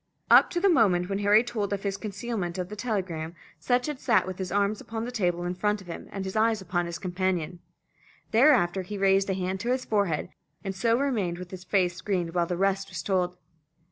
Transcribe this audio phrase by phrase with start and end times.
[0.31, 3.99] Up to the moment when Harry told of his concealment of the telegram, Sutch had
[3.99, 6.87] sat with his arms upon the table in front of him, and his eyes upon
[6.87, 7.59] his companion.
[8.31, 10.29] Thereafter he raised a hand to his forehead,
[10.63, 13.37] and so remained with his face screened while the rest was told.